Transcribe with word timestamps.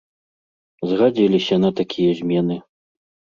Згадзіліся 0.91 1.55
на 1.67 1.71
такія 1.81 2.11
змены. 2.23 2.59